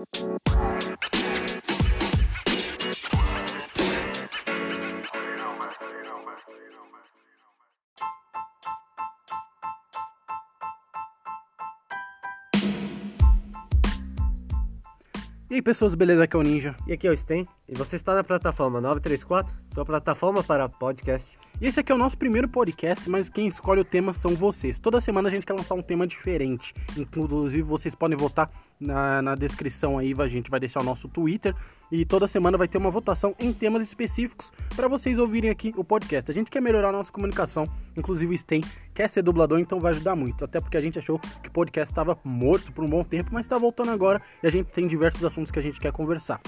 [0.00, 0.02] E
[15.54, 16.24] aí pessoas, beleza?
[16.24, 16.74] Aqui é o Ninja.
[16.86, 21.36] E aqui é o Sten, e você está na plataforma 934, sua plataforma para podcast.
[21.60, 24.78] E esse aqui é o nosso primeiro podcast, mas quem escolhe o tema são vocês.
[24.78, 26.72] Toda semana a gente quer lançar um tema diferente.
[26.96, 28.50] Inclusive, vocês podem votar
[28.80, 31.54] na, na descrição aí, a gente vai deixar o nosso Twitter.
[31.92, 35.82] E toda semana vai ter uma votação em temas específicos para vocês ouvirem aqui o
[35.82, 36.30] podcast.
[36.30, 38.62] A gente quer melhorar a nossa comunicação, inclusive o Sten
[38.94, 40.44] quer ser dublador, então vai ajudar muito.
[40.44, 43.44] Até porque a gente achou que o podcast estava morto por um bom tempo, mas
[43.44, 46.40] está voltando agora e a gente tem diversos assuntos que a gente quer conversar.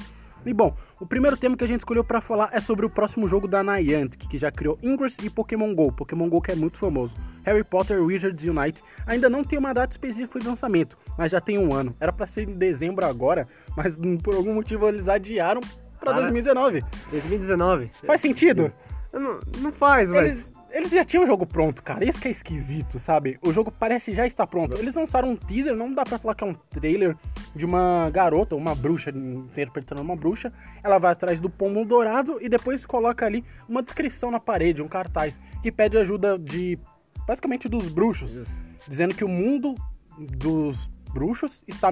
[0.45, 3.29] E bom, o primeiro tema que a gente escolheu para falar é sobre o próximo
[3.29, 5.93] jogo da Niantic, que já criou Ingress e Pokémon GO.
[5.93, 7.17] Pokémon GO que é muito famoso.
[7.45, 11.59] Harry Potter Wizards Unite ainda não tem uma data específica de lançamento, mas já tem
[11.59, 11.95] um ano.
[12.01, 13.47] Era para ser em dezembro agora,
[13.77, 15.61] mas por algum motivo eles adiaram
[16.01, 16.85] para 2019.
[17.11, 17.91] 2019.
[18.07, 18.73] Faz sentido?
[19.13, 20.33] Não, não faz, mas...
[20.33, 22.05] Eles, eles já tinham o jogo pronto, cara.
[22.05, 23.39] Isso que é esquisito, sabe?
[23.43, 24.77] O jogo parece já estar pronto.
[24.77, 27.17] Eles lançaram um teaser, não dá pra falar que é um trailer
[27.55, 30.53] de uma garota, uma bruxa, interpretando uma bruxa.
[30.83, 34.89] Ela vai atrás do pomo dourado e depois coloca ali uma descrição na parede, um
[34.89, 36.79] cartaz, que pede ajuda de.
[37.27, 38.35] basicamente dos bruxos.
[38.35, 38.63] Isso.
[38.89, 39.75] Dizendo que o mundo
[40.19, 41.91] dos bruxos está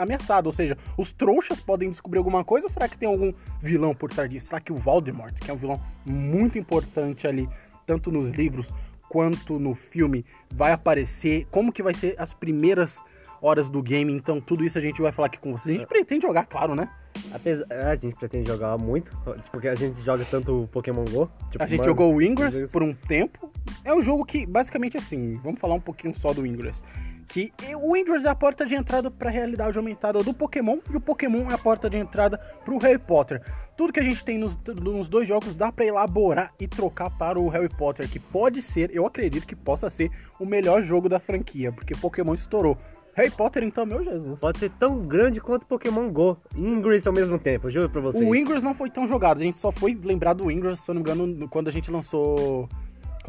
[0.00, 3.94] ameaçado, ou seja, os trouxas podem descobrir alguma coisa, ou será que tem algum vilão
[3.94, 4.46] por trás disso?
[4.46, 7.48] Será que o Voldemort, que é um vilão muito importante ali,
[7.86, 8.72] tanto nos livros
[9.08, 11.46] quanto no filme, vai aparecer?
[11.50, 12.96] Como que vai ser as primeiras
[13.42, 14.12] horas do game?
[14.12, 15.76] Então, tudo isso a gente vai falar aqui com vocês.
[15.76, 16.88] A gente pretende jogar, claro, né?
[17.32, 19.10] Apesar, a gente pretende jogar muito,
[19.50, 21.28] porque a gente joga tanto Pokémon GO.
[21.50, 23.50] Tipo, a gente mano, jogou o Ingress por um tempo.
[23.84, 26.80] É um jogo que, basicamente, assim, vamos falar um pouquinho só do Ingress.
[27.32, 30.96] Que o Ingress é a porta de entrada para a realidade aumentada do Pokémon e
[30.96, 33.40] o Pokémon é a porta de entrada para o Harry Potter.
[33.76, 37.38] Tudo que a gente tem nos, nos dois jogos dá para elaborar e trocar para
[37.38, 40.10] o Harry Potter, que pode ser, eu acredito que possa ser
[40.40, 42.76] o melhor jogo da franquia, porque Pokémon estourou.
[43.14, 44.38] Harry Potter, então, meu Jesus.
[44.38, 46.36] Pode ser tão grande quanto Pokémon GO.
[46.56, 48.26] E Ingress ao mesmo tempo, juro pra vocês.
[48.26, 50.94] O Ingress não foi tão jogado, a gente só foi lembrar do Ingress, se eu
[50.94, 52.68] não me engano, quando a gente lançou.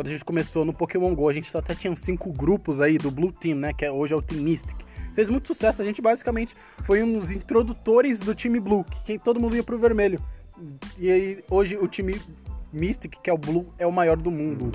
[0.01, 3.11] Quando a gente começou no Pokémon GO, a gente até tinha cinco grupos aí do
[3.11, 3.71] Blue Team, né?
[3.71, 4.75] Que é, hoje é o Team Mystic.
[5.13, 9.39] Fez muito sucesso, a gente basicamente foi um dos introdutores do time Blue, que todo
[9.39, 10.19] mundo ia pro vermelho.
[10.97, 12.19] E aí, hoje o time
[12.73, 14.71] Mystic, que é o Blue, é o maior do mundo.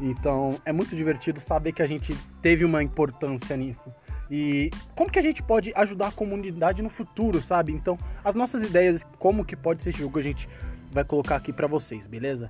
[0.00, 3.92] Então é muito divertido saber que a gente teve uma importância nisso.
[4.30, 7.72] E como que a gente pode ajudar a comunidade no futuro, sabe?
[7.72, 10.48] Então, as nossas ideias, como que pode ser esse jogo, a gente
[10.92, 12.48] vai colocar aqui pra vocês, beleza?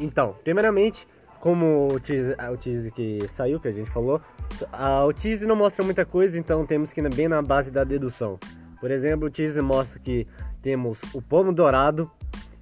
[0.00, 1.06] Então, primeiramente,
[1.42, 2.56] como o teaser, ah,
[2.94, 4.20] que saiu, que a gente falou,
[4.72, 7.82] ah, o teaser não mostra muita coisa, então temos que ir bem na base da
[7.82, 8.38] dedução.
[8.80, 10.24] Por exemplo, o teaser mostra que
[10.62, 12.08] temos o pomo dourado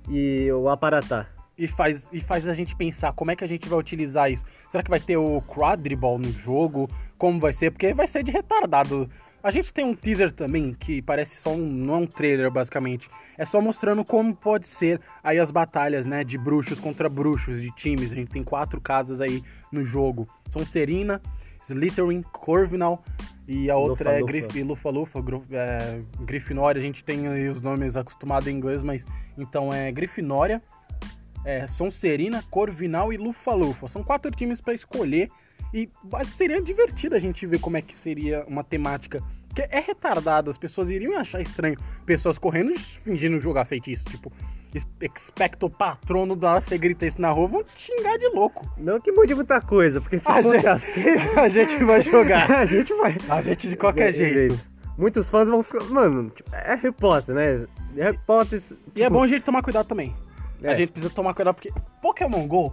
[0.08, 1.26] e o aparatá.
[1.58, 4.46] E faz, e faz a gente pensar como é que a gente vai utilizar isso.
[4.70, 6.88] Será que vai ter o quadriball no jogo?
[7.18, 7.72] Como vai ser?
[7.72, 9.10] Porque vai ser de retardado.
[9.42, 11.66] A gente tem um teaser também que parece só um.
[11.66, 13.08] não é um trailer basicamente.
[13.38, 16.22] É só mostrando como pode ser aí as batalhas, né?
[16.22, 18.12] De bruxos contra bruxos, de times.
[18.12, 19.42] A gente tem quatro casas aí
[19.72, 20.26] no jogo.
[20.50, 21.22] São Serina,
[21.62, 23.02] Slytherin, Corvinal
[23.48, 24.32] e a outra é Lufa-Lufa.
[24.48, 26.78] Grif Lufa-Lufa, Gru- é, Grifinória.
[26.78, 29.06] A gente tem aí os nomes acostumados em inglês, mas
[29.38, 30.62] então é Grifinória,
[31.44, 33.88] é, Sonserina, Corvinal e Lufa-Lufa.
[33.88, 35.30] São quatro times pra escolher
[35.72, 35.88] e
[36.24, 39.22] seria divertido a gente ver como é que seria uma temática
[39.54, 40.50] que é retardada.
[40.50, 41.76] As pessoas iriam achar estranho
[42.06, 44.04] pessoas correndo e fingindo jogar feitiço.
[44.04, 44.32] Tipo,
[45.00, 48.68] expecto patrono da você grita isso na rua, vão te xingar de louco.
[48.76, 51.02] Não que mude muita coisa, porque se A gente- assim,
[51.36, 52.50] a gente vai jogar.
[52.50, 53.16] a gente vai.
[53.28, 54.58] A gente de qualquer jeito.
[54.96, 55.82] Muitos fãs vão ficar.
[55.84, 57.66] Mano, tipo, é Harry Potter, né?
[57.96, 58.60] Harry Potter.
[58.94, 60.14] E é tipo, bom a gente tomar cuidado também.
[60.62, 60.76] A É.
[60.76, 62.72] gente precisa tomar cuidado porque Pokémon GO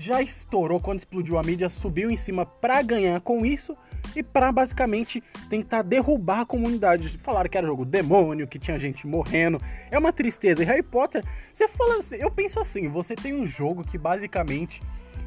[0.00, 3.76] já estourou quando explodiu a mídia, subiu em cima pra ganhar com isso
[4.16, 7.18] e pra basicamente tentar derrubar a comunidade.
[7.18, 9.60] Falaram que era jogo demônio, que tinha gente morrendo.
[9.90, 10.62] É uma tristeza.
[10.62, 11.22] E Harry Potter,
[11.52, 14.80] você fala assim, eu penso assim, você tem um jogo que basicamente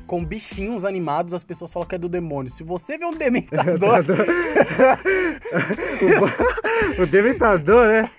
[0.08, 2.52] com bichinhos animados, as pessoas falam que é do demônio.
[2.52, 4.04] Se você vê um dementador,
[7.00, 8.10] o Dementador, né?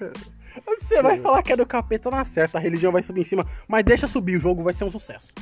[0.64, 3.44] você vai falar que é do capeta na certa, a religião vai subir em cima,
[3.66, 5.32] mas deixa subir, o jogo vai ser um sucesso.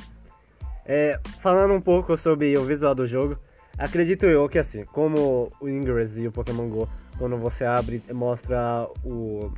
[0.87, 3.39] É, falando um pouco sobre o visual do jogo,
[3.79, 6.89] acredito eu que assim, como o Ingress e o Pokémon GO,
[7.19, 9.53] quando você abre, mostra o,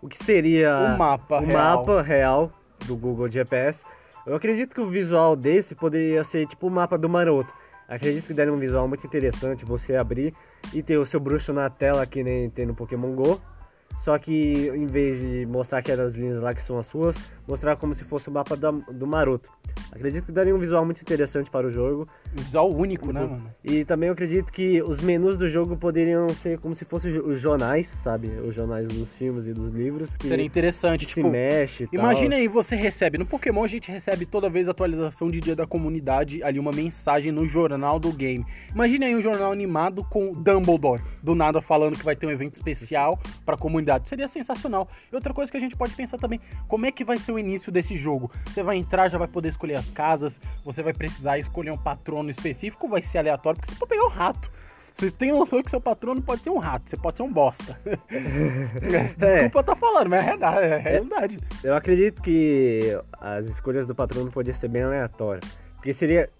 [0.00, 1.76] o que seria O mapa o real.
[1.78, 2.52] mapa real
[2.86, 3.84] do Google GPS.
[4.26, 7.52] Eu acredito que o visual desse poderia ser tipo o mapa do Maroto.
[7.86, 10.32] Acredito que daria um visual muito interessante você abrir
[10.72, 13.38] e ter o seu bruxo na tela que nem tem no Pokémon GO.
[13.98, 17.94] Só que em vez de mostrar aquelas linhas lá que são as suas, mostrar como
[17.94, 19.50] se fosse o mapa da- do Maroto.
[19.92, 22.06] Acredito que daria um visual muito interessante para o jogo.
[22.36, 23.50] Um visual único, né, mano?
[23.62, 27.38] E também eu acredito que os menus do jogo poderiam ser como se fossem os
[27.38, 28.28] jornais, sabe?
[28.28, 31.96] Os jornais dos filmes e dos livros que Seria interessante, se tipo, mexe e.
[31.96, 33.18] Imagina aí, você recebe.
[33.18, 37.30] No Pokémon a gente recebe toda vez atualização de dia da comunidade, ali uma mensagem
[37.30, 38.44] no jornal do game.
[38.74, 42.56] Imagina aí um jornal animado com Dumbledore, do nada falando que vai ter um evento
[42.56, 44.08] especial pra comunidade.
[44.08, 44.88] Seria sensacional.
[45.12, 47.38] E outra coisa que a gente pode pensar também, como é que vai ser o
[47.38, 48.30] início desse jogo?
[48.46, 52.30] Você vai entrar, já vai poder escolher as casas, você vai precisar escolher um patrono
[52.30, 54.50] específico, vai ser aleatório, porque você pode pegar um rato.
[54.94, 57.78] Você tem noção que seu patrono pode ser um rato, você pode ser um bosta.
[59.18, 60.66] Desculpa eu estar falando, mas é verdade.
[60.66, 61.38] É realidade.
[61.64, 65.44] Eu acredito que as escolhas do patrono podiam ser bem aleatórias.
[65.74, 66.30] Porque seria,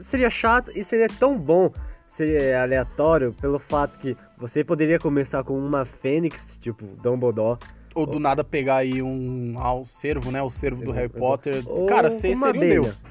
[0.00, 1.70] seria chato e seria tão bom
[2.06, 7.58] ser aleatório pelo fato que você poderia começar com uma fênix, tipo Dumbledore.
[8.00, 10.42] Ou do nada pegar aí um ah, servo, né?
[10.42, 11.62] O servo do Harry Potter.
[11.62, 13.02] com Cara, você seria um deus.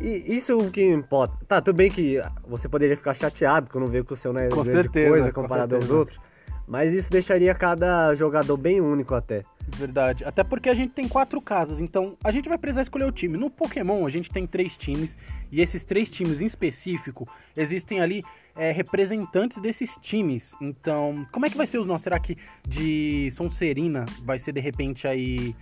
[0.00, 1.36] E isso é o que importa.
[1.48, 4.48] Tá, tudo bem que você poderia ficar chateado quando vê que o seu não é
[4.48, 5.98] Com grande certeza, coisa com comparado aos certeza.
[5.98, 6.20] outros.
[6.66, 9.42] Mas isso deixaria cada jogador bem único até.
[9.68, 10.24] Verdade.
[10.24, 13.36] Até porque a gente tem quatro casas, então a gente vai precisar escolher o time.
[13.36, 15.16] No Pokémon a gente tem três times,
[15.50, 18.20] e esses três times em específico, existem ali
[18.54, 20.54] é, representantes desses times.
[20.60, 22.04] Então, como é que vai ser os nossos?
[22.04, 22.36] Será que
[22.66, 25.54] de Sonserina vai ser de repente aí.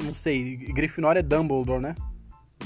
[0.00, 1.94] Não sei, Grifinória é Dumbledore, né?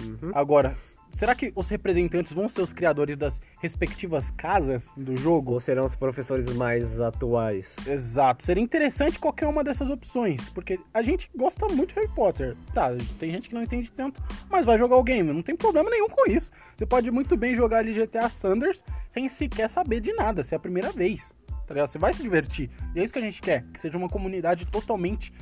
[0.00, 0.32] Uhum.
[0.35, 0.76] Agora,
[1.12, 5.53] será que os representantes vão ser os criadores das respectivas casas do jogo?
[5.53, 7.76] Ou serão os professores mais atuais?
[7.87, 8.44] Exato.
[8.44, 12.56] Seria interessante qualquer uma dessas opções, porque a gente gosta muito de Harry Potter.
[12.73, 15.91] Tá, tem gente que não entende tanto, mas vai jogar o game, não tem problema
[15.91, 16.50] nenhum com isso.
[16.76, 20.56] Você pode muito bem jogar ali GTA Sanders sem sequer saber de nada, se é
[20.56, 21.35] a primeira vez.
[21.67, 21.88] Tá ligado?
[21.88, 22.70] Você vai se divertir.
[22.94, 25.32] E é isso que a gente quer, que seja uma comunidade totalmente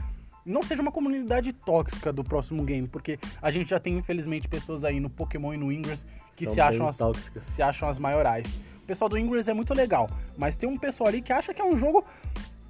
[0.51, 4.85] não seja uma comunidade tóxica do próximo game, porque a gente já tem infelizmente pessoas
[4.85, 6.05] aí no Pokémon e no Ingress
[6.37, 7.43] que São se acham as tóxicas.
[7.45, 8.47] se acham as maiorais.
[8.83, 11.61] O pessoal do Ingress é muito legal, mas tem um pessoal ali que acha que
[11.61, 12.05] é um jogo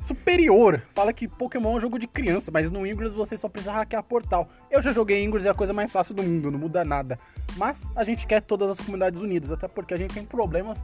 [0.02, 0.82] superior.
[0.94, 4.02] Fala que Pokémon é um jogo de criança, mas no Ingress você só precisa hackear
[4.02, 4.48] portal.
[4.70, 7.18] Eu já joguei Ingress, é a coisa mais fácil do mundo, não muda nada.
[7.56, 10.78] Mas a gente quer todas as comunidades unidas, até porque a gente tem problemas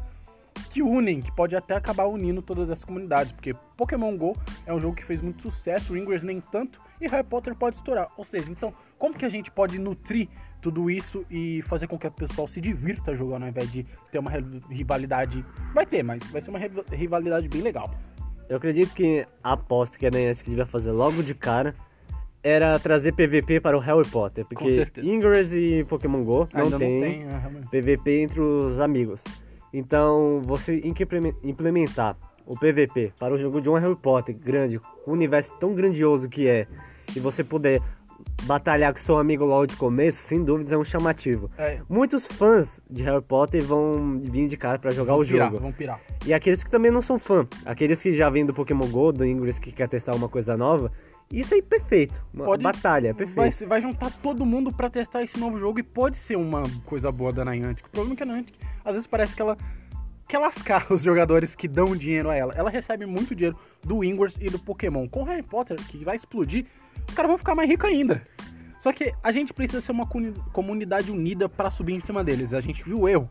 [0.71, 4.81] que unem, que pode até acabar unindo todas essas comunidades, porque Pokémon GO é um
[4.81, 8.09] jogo que fez muito sucesso, o Ingress nem tanto, e Harry Potter pode estourar.
[8.17, 10.29] Ou seja, então, como que a gente pode nutrir
[10.61, 14.19] tudo isso e fazer com que o pessoal se divirta jogando ao invés de ter
[14.19, 15.45] uma ri- rivalidade?
[15.75, 17.91] Vai ter, mas vai ser uma ri- rivalidade bem legal.
[18.49, 21.75] Eu acredito que a aposta que a Niantic devia fazer logo de cara
[22.43, 24.87] era trazer PVP para o Harry Potter, porque.
[25.03, 27.63] Ingress e Pokémon GO não Ainda tem, não tem.
[27.83, 29.21] PVP entre os amigos.
[29.73, 30.81] Então, você
[31.43, 32.17] implementar
[32.47, 36.29] o PVP para o jogo de um Harry Potter grande, com um universo tão grandioso
[36.29, 36.67] que é,
[37.15, 37.81] e você puder
[38.45, 41.51] batalhar com seu amigo logo de começo, sem dúvidas é um chamativo.
[41.59, 45.51] É, Muitos fãs de Harry Potter vão vir de cara para jogar vão o pirar,
[45.51, 45.61] jogo.
[45.63, 46.01] vão pirar.
[46.25, 49.25] E aqueles que também não são fã, aqueles que já vêm do Pokémon GO, do
[49.25, 50.91] Ingress, que quer testar uma coisa nova,
[51.31, 52.15] isso aí é perfeito.
[52.33, 53.69] Uma Pode- batalha, é Vai, perfeito.
[53.69, 57.33] vai juntar todo mundo pra testar esse novo jogo e pode ser uma coisa boa
[57.33, 57.87] da Niantic.
[57.87, 58.55] O problema é que a Niantic,
[58.85, 59.57] às vezes parece que ela
[60.27, 62.53] quer lascar os jogadores que dão dinheiro a ela.
[62.55, 65.09] Ela recebe muito dinheiro do Ingress e do Pokémon.
[65.09, 66.67] Com Harry Potter, que vai explodir,
[67.09, 68.23] os caras vão ficar mais ricos ainda.
[68.79, 70.07] Só que a gente precisa ser uma
[70.53, 72.53] comunidade unida pra subir em cima deles.
[72.53, 73.29] A gente viu o erro,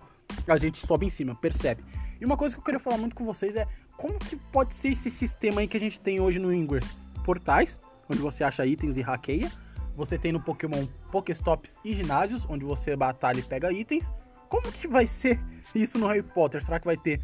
[0.48, 1.84] a gente sobe em cima, percebe.
[2.20, 3.68] E uma coisa que eu queria falar muito com vocês é
[3.98, 6.96] como que pode ser esse sistema aí que a gente tem hoje no Ingress?
[7.24, 7.80] Portais,
[8.10, 9.52] onde você acha itens e hackeia.
[9.96, 14.12] Você tem no Pokémon Pokéstops e ginásios, onde você batalha e pega itens.
[14.56, 15.38] Como que vai ser
[15.76, 16.64] isso no Harry Potter?
[16.64, 17.20] Será que vai ter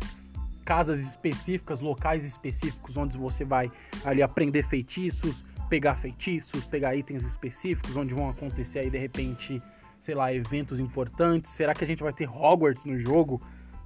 [0.65, 3.71] casas específicas, locais específicos, onde você vai
[4.03, 9.63] ali aprender feitiços, pegar feitiços, pegar itens específicos, onde vão acontecer aí de repente,
[10.01, 11.51] sei lá, eventos importantes?
[11.51, 13.41] Será que a gente vai ter Hogwarts no jogo?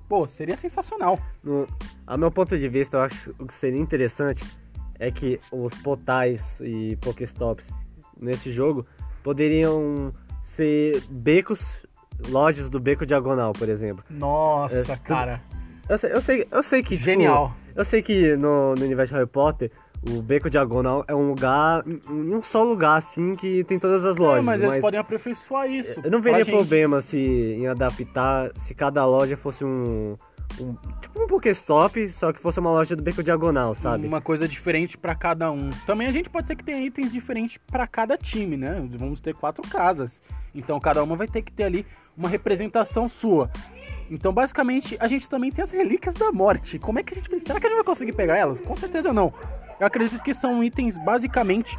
[0.09, 1.19] Pô, seria sensacional.
[1.43, 1.67] No,
[2.07, 4.43] a meu ponto de vista, eu acho que seria interessante
[4.97, 7.69] é que os portais e Pokéstops
[8.19, 8.87] nesse jogo
[9.21, 10.11] poderiam
[10.41, 11.85] ser becos,
[12.29, 14.03] lojas do beco diagonal, por exemplo.
[14.09, 15.41] Nossa, É, cara.
[15.87, 16.95] Eu sei, eu sei, eu sei que.
[16.95, 17.55] tipo, Genial.
[17.75, 19.71] eu sei que no, no universo de Harry Potter,
[20.09, 24.39] o Beco Diagonal é um lugar, um, só lugar, assim, que tem todas as lojas.
[24.39, 25.99] É, mas eles podem aperfeiçoar isso.
[26.03, 30.15] Eu não veria problema se em adaptar, se cada loja fosse um.
[30.59, 34.07] Um tipo um Pokéstop, só que fosse uma loja do Beco Diagonal, sabe?
[34.07, 35.69] Uma coisa diferente pra cada um.
[35.85, 38.83] Também a gente pode ser que tenha itens diferentes pra cada time, né?
[38.91, 40.21] Vamos ter quatro casas.
[40.53, 41.85] Então cada uma vai ter que ter ali
[42.17, 43.49] uma representação sua.
[44.09, 46.79] Então basicamente a gente também tem as relíquias da morte.
[46.79, 47.45] Como é que a gente.
[47.45, 48.61] Será que a gente vai conseguir pegar elas?
[48.61, 49.33] Com certeza não.
[49.79, 51.77] Eu acredito que são itens basicamente.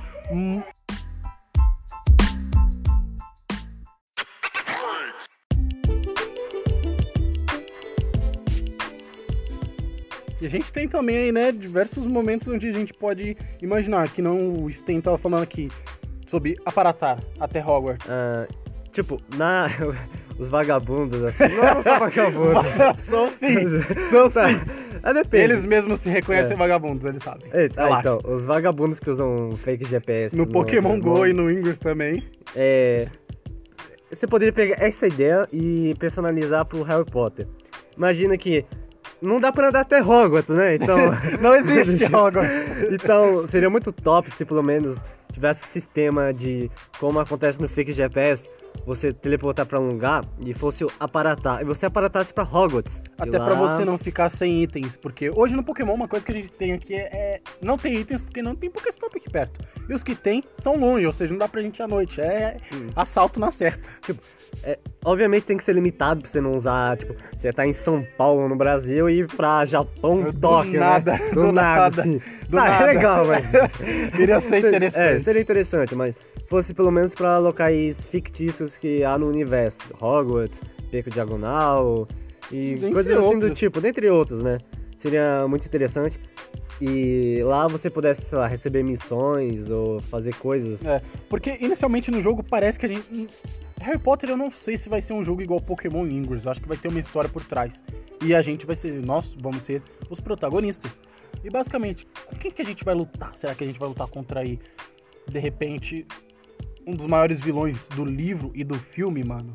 [10.40, 14.20] E a gente tem também aí, né, diversos momentos onde a gente pode imaginar, que
[14.20, 15.70] não o Sten tava falando aqui
[16.26, 18.06] sobre aparatar até Hogwarts.
[18.10, 18.46] Ah,
[18.92, 19.68] tipo, na.
[20.38, 21.44] Os vagabundos, assim.
[21.48, 22.74] Não são vagabundos.
[23.08, 23.66] são sim,
[24.10, 24.50] são Tá.
[24.50, 24.60] sim.
[25.02, 25.44] Ah, depende.
[25.44, 26.56] Eles mesmos se reconhecem É.
[26.58, 27.48] vagabundos, eles sabem.
[27.54, 30.36] É, ah, então, os vagabundos que usam fake GPS.
[30.36, 32.22] No Pokémon Go no- e no Ingress também.
[32.54, 33.08] É,
[34.10, 37.46] você poderia pegar essa ideia e personalizar pro Harry Potter.
[37.96, 38.62] Imagina que
[39.22, 40.74] não dá pra andar até Hogwarts, né?
[40.76, 40.96] Então,
[41.40, 42.92] Não existe Hogwarts.
[42.92, 47.92] então seria muito top se pelo menos tivesse um sistema de como acontece no fake
[47.92, 48.48] GPS,
[48.86, 53.02] você teleportar pra um lugar e fosse o aparatar, e você aparatasse pra Hogwarts.
[53.18, 56.32] Até lá- pra você não ficar sem itens, porque hoje no Pokémon uma coisa que
[56.32, 59.60] a gente tem aqui é, é não tem itens porque não tem Pokéstop aqui perto.
[59.88, 62.20] E os que tem são longe, ou seja, não dá pra gente ir à noite.
[62.20, 62.56] É
[62.94, 63.88] assalto na certa.
[64.02, 64.20] Tipo,
[64.62, 68.04] é, obviamente tem que ser limitado pra você não usar, tipo, você tá em São
[68.16, 71.30] Paulo, no Brasil, e ir pra Japão, Do Tóquio, nada, né?
[71.32, 72.18] do nada, assim.
[72.48, 72.84] do Ah, nada.
[72.84, 73.46] É legal, mas...
[74.18, 75.22] Iria ser É, interessante.
[75.24, 76.14] seria interessante, mas
[76.48, 79.82] fosse pelo menos pra locais fictícios que há no universo.
[80.00, 82.06] Hogwarts, Beco Diagonal
[82.50, 83.58] e Dentre coisas assim do outros.
[83.58, 84.58] tipo, dentre outros, né?
[84.96, 86.18] Seria muito interessante.
[86.80, 90.84] E lá você pudesse, sei lá, receber missões ou fazer coisas.
[90.84, 93.28] É, porque inicialmente no jogo parece que a gente.
[93.80, 96.44] Harry Potter eu não sei se vai ser um jogo igual Pokémon Ingress.
[96.44, 97.82] Eu acho que vai ter uma história por trás.
[98.22, 98.92] E a gente vai ser.
[98.92, 100.98] Nós vamos ser os protagonistas.
[101.44, 103.36] E basicamente, com quem que a gente vai lutar?
[103.36, 104.58] Será que a gente vai lutar contra aí,
[105.28, 106.06] de repente,
[106.86, 109.52] um dos maiores vilões do livro e do filme, mano?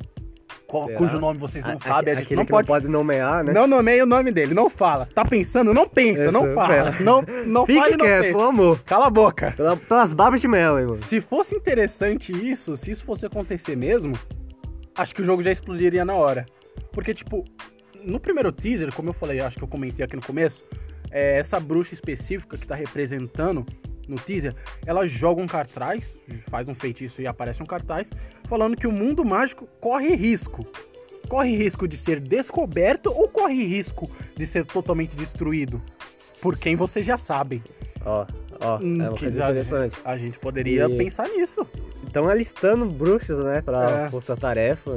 [0.72, 2.66] Qual- cujo nome vocês não A- sabem, a gente aquele não que pode.
[2.68, 3.52] não pode nomear, né?
[3.52, 5.06] Não nomeia o nome dele, não fala.
[5.14, 5.74] Tá pensando?
[5.74, 6.68] Não pensa, Isso, não fala.
[6.70, 6.96] pera.
[7.04, 8.46] Não, não Fique fale, não quieto, pensa.
[8.48, 8.80] amor.
[8.86, 9.52] Cala a boca.
[9.58, 10.96] Pela- pelas babas de mel, mano.
[10.96, 14.14] Se fosse interessante isso, se isso fosse acontecer mesmo,
[14.96, 16.46] acho que o jogo já explodiria na hora.
[16.94, 17.44] Porque, tipo,
[18.04, 20.64] no primeiro teaser, como eu falei, acho que eu comentei aqui no começo,
[21.12, 23.66] é, essa bruxa específica que tá representando
[24.08, 24.56] no teaser,
[24.86, 26.14] ela joga um cartaz,
[26.50, 28.10] faz um feitiço e aparece um cartaz,
[28.48, 30.66] falando que o mundo mágico corre risco.
[31.30, 35.82] Corre risco de ser descoberto ou corre risco de ser totalmente destruído?
[36.42, 37.64] Por quem vocês já sabem.
[38.04, 38.26] Ó,
[38.60, 39.96] ó, Hum, é uma que coisa a- interessante.
[40.04, 41.66] A gente poderia E- pensar nisso.
[42.06, 44.10] Estão alistando bruxos, né, pra É.
[44.10, 44.92] força-tarefa.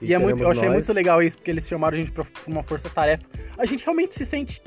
[0.00, 0.72] E é muito, eu achei nós.
[0.74, 3.24] muito legal isso, porque eles chamaram a gente pra uma força-tarefa.
[3.58, 4.62] A gente realmente se sente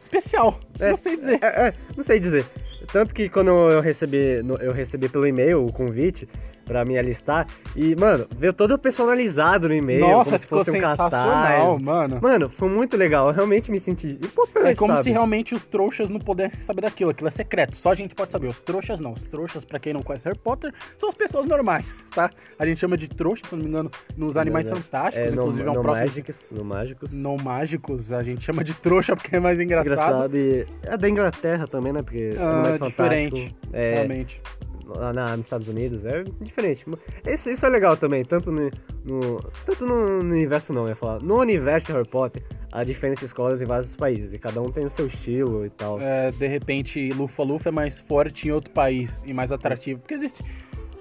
[0.00, 0.60] especial.
[0.78, 1.38] É, não sei dizer.
[1.42, 2.44] É, é, não sei dizer.
[2.90, 6.28] Tanto que quando eu recebi, eu recebi pelo e-mail o convite
[6.72, 10.70] pra me alistar, e, mano, veio todo personalizado no e-mail, Nossa, como se ficou fosse
[10.70, 11.82] um sensacional, cartaz.
[11.82, 12.18] mano.
[12.22, 15.04] Mano, foi muito legal, eu realmente me senti importante, É como sabe?
[15.04, 17.10] se realmente os trouxas não pudessem saber daquilo.
[17.10, 17.76] Aquilo é secreto.
[17.76, 18.46] Só a gente pode saber.
[18.46, 19.12] Os trouxas não.
[19.12, 22.30] Os trouxas, pra quem não conhece Harry Potter, são as pessoas normais, tá?
[22.58, 24.82] A gente chama de trouxa, se não me engano, nos Animais Não, não.
[24.82, 25.28] Fantásticos.
[25.28, 26.06] É, inclusive, é um próximo...
[26.06, 27.12] Mágicos, no Mágicos.
[27.12, 29.92] Não mágicos, a gente chama de trouxa porque é mais engraçado.
[29.92, 30.36] Engraçado.
[30.36, 32.02] E é da Inglaterra também, né?
[32.02, 33.56] Porque Ah, Animais Fantásticos, diferente.
[33.72, 34.40] É, Realmente.
[34.86, 36.84] Lá na, nos Estados Unidos é diferente.
[37.26, 38.70] Isso, isso é legal também, tanto no,
[39.04, 41.20] no- tanto no, universo não, eu ia falar.
[41.22, 44.84] No universo de Harry Potter, há diferentes escolas em vários países e cada um tem
[44.84, 46.00] o seu estilo e tal.
[46.00, 50.00] É, de repente, Lufa-Lufa é mais forte em outro país e mais atrativo.
[50.00, 50.42] Porque existe.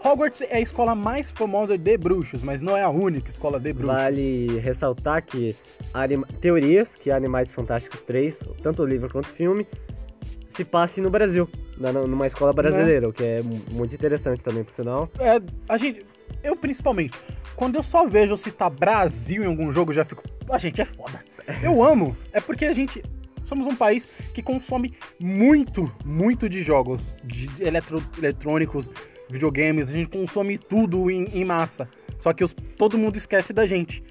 [0.03, 3.71] Hogwarts é a escola mais famosa de bruxos, mas não é a única escola de
[3.71, 3.95] bruxos.
[3.95, 5.55] Vale ressaltar que
[5.93, 9.67] anima- teorias que Animais Fantásticos 3, tanto o livro quanto o filme,
[10.51, 14.63] se passe no Brasil, na- numa escola brasileira, o que é mu- muito interessante também,
[14.63, 15.09] por sinal.
[15.19, 16.05] É, a gente.
[16.43, 17.17] Eu principalmente.
[17.55, 20.23] Quando eu só vejo citar Brasil em algum jogo, eu já fico.
[20.49, 21.19] A gente é foda.
[21.61, 22.15] Eu amo.
[22.31, 23.03] É porque a gente.
[23.45, 28.89] Somos um país que consome muito, muito de jogos, de eletro- eletrônicos,
[29.29, 31.89] videogames, a gente consome tudo em, em massa.
[32.19, 34.01] Só que os- todo mundo esquece da gente.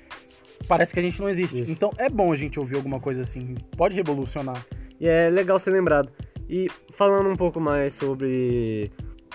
[0.69, 1.63] Parece que a gente não existe.
[1.63, 1.71] Isso.
[1.73, 3.55] Então é bom a gente ouvir alguma coisa assim.
[3.77, 4.65] Pode revolucionar.
[5.01, 6.11] E é legal ser lembrado.
[6.53, 8.91] E falando um pouco mais sobre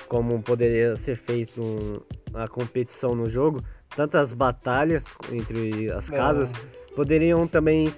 [0.09, 1.99] como poderia ser feito um-
[2.33, 3.63] a competição no jogo,
[3.95, 6.51] tantas batalhas entre as casas
[6.93, 7.93] poderiam também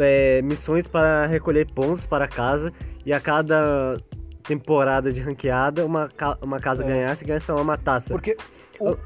[0.00, 2.72] é, missões para recolher pontos para casa
[3.04, 3.96] e a cada
[4.42, 6.86] temporada de ranqueada uma, ca- uma casa É.
[6.86, 8.14] ganhasse ganhasse uma taça.
[8.14, 8.34] Porque
[8.80, 8.96] o-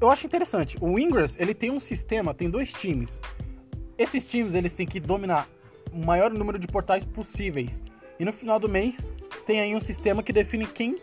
[0.00, 0.76] eu acho interessante.
[0.80, 3.20] O Ingress, ele tem um sistema, tem dois times.
[3.98, 5.46] Esses times, eles têm que dominar
[5.92, 7.82] o maior número de portais possíveis.
[8.18, 9.08] E no final do mês,
[9.46, 10.96] tem aí um sistema que define quem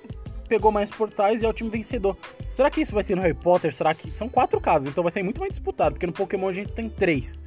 [0.48, 2.18] pegou mais portais e é o time vencedor.
[2.54, 3.74] Será que isso vai ter no Harry Potter?
[3.74, 4.10] Será que...
[4.12, 5.94] São quatro casas, então vai ser muito mais disputado.
[5.94, 7.42] Porque no Pokémon a gente tem três.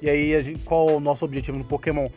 [0.00, 0.62] E aí, gente...
[0.62, 2.08] qual o nosso objetivo no Pokémon?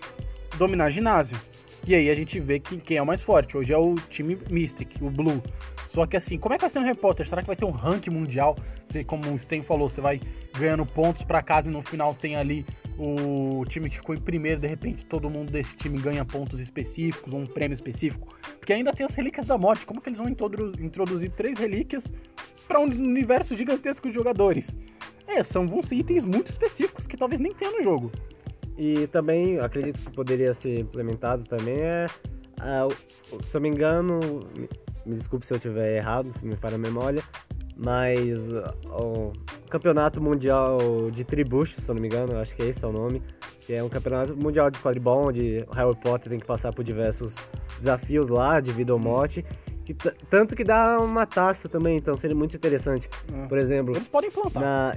[0.57, 1.37] Dominar ginásio.
[1.85, 3.55] E aí a gente vê que, quem é o mais forte.
[3.55, 5.41] Hoje é o time Mystic, o Blue.
[5.87, 7.27] Só que assim, como é que vai ser no Harry Potter?
[7.27, 8.57] Será que vai ter um ranking mundial?
[8.85, 10.19] Você, como o Sten falou, você vai
[10.57, 12.65] ganhando pontos para casa e no final tem ali
[12.98, 17.34] o time que ficou em primeiro, de repente todo mundo desse time ganha pontos específicos,
[17.34, 18.36] um prêmio específico.
[18.60, 19.86] Porque ainda tem as relíquias da morte.
[19.86, 22.12] Como que eles vão introduzir três relíquias
[22.68, 24.75] para um universo gigantesco de jogadores?
[25.27, 28.12] É, são vão ser itens muito específicos que talvez nem tenha no jogo.
[28.77, 32.06] E também, acredito que poderia ser implementado também é,
[32.86, 34.20] uh, se eu me engano,
[35.06, 37.24] me desculpe se eu estiver errado, se me falha a memória,
[37.77, 38.39] mas
[38.86, 39.31] o
[39.69, 40.79] Campeonato Mundial
[41.12, 43.22] de Tribucho, se eu não me engano, acho que esse é o nome,
[43.62, 47.36] que é um campeonato mundial de quadribol, onde Harry Potter tem que passar por diversos
[47.77, 49.46] desafios lá, de vida ou morte,
[49.86, 49.93] que
[50.29, 53.10] tanto que dá uma taça também, então seria muito interessante.
[53.34, 53.46] É.
[53.48, 54.62] Por exemplo, eles podem implantar.
[54.62, 54.96] Na,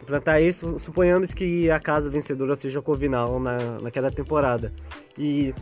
[0.00, 4.72] implantar isso, suponhamos que a casa vencedora seja o Corvinal na, naquela temporada.
[5.16, 5.54] E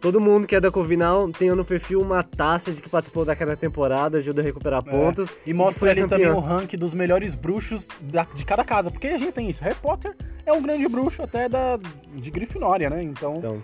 [0.00, 3.56] todo mundo que é da Corvinal tem no perfil uma taça de que participou daquela
[3.56, 4.90] temporada, ajuda a recuperar é.
[4.90, 5.28] pontos.
[5.44, 9.18] E mostra ali também o ranking dos melhores bruxos da, de cada casa, porque a
[9.18, 9.62] gente tem isso.
[9.62, 11.78] Harry Potter é um grande bruxo até da,
[12.14, 13.02] de Grifinória, né?
[13.02, 13.62] Então, então.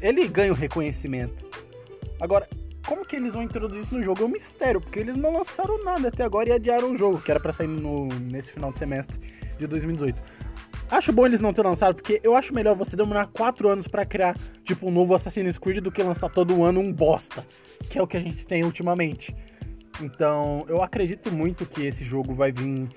[0.00, 1.44] ele ganha o reconhecimento.
[2.20, 2.46] Agora,
[2.86, 4.22] como que eles vão introduzir isso no jogo?
[4.22, 7.30] É um mistério, porque eles não lançaram nada até agora e adiaram o jogo, que
[7.30, 9.18] era para sair no, nesse final de semestre
[9.58, 10.20] de 2018.
[10.90, 14.04] Acho bom eles não ter lançado, porque eu acho melhor você demorar 4 anos para
[14.04, 17.46] criar, tipo, um novo Assassin's Creed do que lançar todo ano um bosta,
[17.88, 19.34] que é o que a gente tem ultimamente.
[20.02, 22.88] Então, eu acredito muito que esse jogo vai vir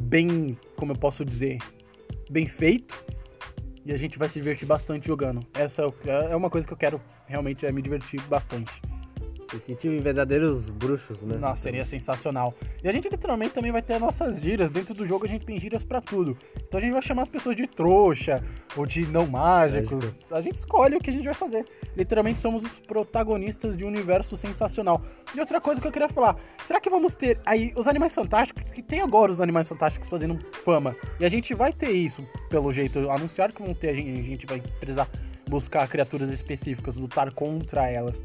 [0.00, 1.58] bem, como eu posso dizer,
[2.28, 3.04] bem feito.
[3.84, 5.40] E a gente vai se divertir bastante jogando.
[5.54, 8.82] Essa é, é uma coisa que eu quero realmente é me divertir bastante.
[9.50, 11.36] Se sentir verdadeiros bruxos, né?
[11.36, 12.54] Nossa, seria sensacional.
[12.84, 14.70] E a gente literalmente também vai ter nossas gírias.
[14.70, 16.36] Dentro do jogo a gente tem gírias para tudo.
[16.56, 18.44] Então a gente vai chamar as pessoas de trouxa
[18.76, 20.18] ou de não mágicos.
[20.30, 21.64] A gente escolhe o que a gente vai fazer.
[21.96, 25.02] Literalmente somos os protagonistas de um universo sensacional.
[25.34, 28.62] E outra coisa que eu queria falar: será que vamos ter aí os Animais Fantásticos?
[28.72, 30.94] Que tem agora os Animais Fantásticos fazendo fama.
[31.18, 33.90] E a gente vai ter isso, pelo jeito anunciado que vão ter.
[33.90, 35.08] A gente, a gente vai precisar
[35.48, 38.22] buscar criaturas específicas, lutar contra elas.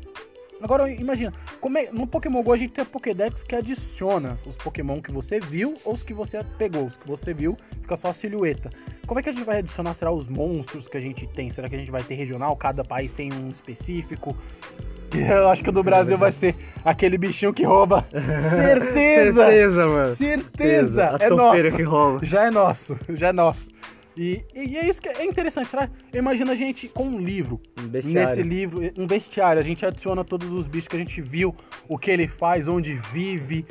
[0.66, 4.56] Agora imagina, como é, no Pokémon GO a gente tem a Pokédex que adiciona os
[4.56, 6.88] Pokémon que você viu ou os que você pegou.
[6.88, 8.72] Os que você viu, fica só a silhueta.
[9.06, 11.52] Como é que a gente vai adicionar, será, os monstros que a gente tem?
[11.52, 12.56] Será que a gente vai ter regional?
[12.56, 14.36] Cada país tem um específico?
[15.14, 18.04] Eu acho que o do Brasil vai ser aquele bichinho que rouba.
[18.50, 19.46] Certeza!
[19.46, 20.16] Certeza, mano.
[20.16, 21.18] Certeza!
[21.20, 21.72] É nosso.
[21.76, 22.26] que rouba.
[22.26, 23.70] Já é nosso, já é nosso.
[24.18, 25.92] E, e, é isso que é interessante, sabe?
[26.14, 27.60] Imagina a gente com um livro.
[27.78, 29.60] Um Nesse livro, um bestiário.
[29.60, 31.54] A gente adiciona todos os bichos que a gente viu,
[31.88, 33.66] o que ele faz, onde vive.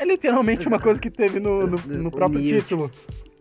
[0.00, 2.90] É literalmente uma coisa que teve no, no, no próprio título.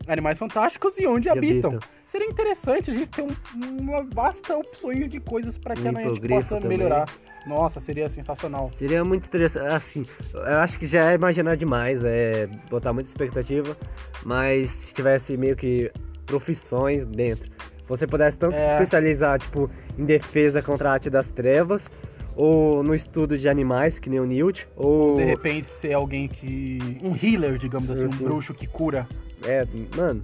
[0.08, 1.72] Animais Fantásticos e onde habitam.
[1.72, 1.90] habitam.
[2.06, 6.02] Seria interessante a gente ter um, uma vasta opções de coisas para que um a
[6.02, 6.78] gente possa também.
[6.78, 7.10] melhorar.
[7.46, 8.72] Nossa, seria sensacional.
[8.76, 9.68] Seria muito interessante.
[9.68, 13.76] Assim, eu acho que já é imaginar demais, é botar muita expectativa.
[14.24, 15.92] Mas se tivesse meio que
[16.26, 17.52] profissões dentro.
[17.88, 18.68] Você pudesse tanto é.
[18.68, 21.90] se especializar, tipo, em defesa contra a arte das trevas,
[22.36, 25.18] ou no estudo de animais, que nem o Newt, ou...
[25.18, 26.80] De repente ser alguém que...
[27.02, 28.24] um healer, digamos assim, assim.
[28.24, 29.08] um bruxo que cura.
[29.44, 30.24] É, mano...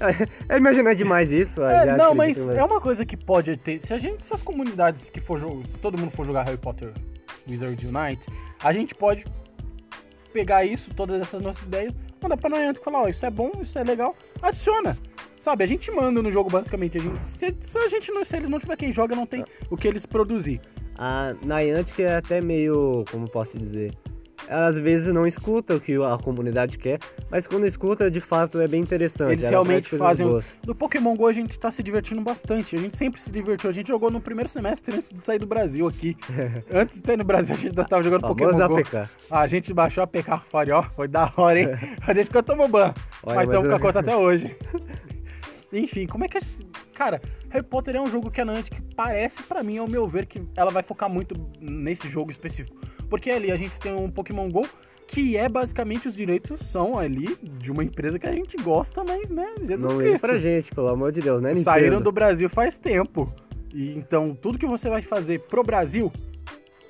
[0.48, 1.62] É imaginar demais isso.
[1.62, 3.80] É, não, mas é uma coisa que pode ter.
[3.80, 6.92] Se a gente, se as comunidades que for se todo mundo for jogar Harry Potter
[7.48, 8.26] Wizards Unite,
[8.62, 9.24] a gente pode
[10.32, 13.50] pegar isso, todas essas nossas ideias, mandar pra Niantic e falar, ó, isso é bom,
[13.60, 14.96] isso é legal, adiciona.
[15.40, 16.98] Sabe, a gente manda no jogo basicamente.
[16.98, 19.44] A gente, se, se a gente não, se eles não tiver quem joga, não tem
[19.68, 20.60] o que eles produzir.
[20.96, 23.92] A Niantic é até meio, como posso dizer,
[24.48, 26.98] às vezes não escuta o que a comunidade quer,
[27.30, 29.32] mas quando escuta, de fato, é bem interessante.
[29.32, 30.26] Eles realmente fazem.
[30.26, 30.54] Boas.
[30.62, 32.76] Do Pokémon GO a gente tá se divertindo bastante.
[32.76, 33.70] A gente sempre se divertiu.
[33.70, 36.16] A gente jogou no primeiro semestre antes de sair do Brasil aqui.
[36.72, 38.76] antes de sair no Brasil, a gente ainda tava jogando Pokémon GO.
[38.76, 39.10] APK.
[39.30, 40.82] Ah, a gente baixou a APK Fire, ó.
[40.82, 41.68] Foi da hora, hein?
[42.06, 42.94] a gente ficou tomando ban.
[43.22, 44.56] Olha, mas estamos com a conta até hoje.
[45.72, 46.38] Enfim, como é que.
[46.94, 50.26] Cara, Harry Potter é um jogo que a Niantic parece, para mim, ao meu ver,
[50.26, 52.76] que ela vai focar muito nesse jogo específico.
[53.12, 54.66] Porque ali a gente tem um Pokémon GO
[55.06, 59.28] que é basicamente os direitos são ali de uma empresa que a gente gosta, mas,
[59.28, 60.20] né, Jesus Não Cristo.
[60.26, 61.64] pra gente, pelo amor de Deus, né, Nintendo?
[61.64, 63.30] Saíram do Brasil faz tempo.
[63.74, 66.10] E, então, tudo que você vai fazer pro Brasil,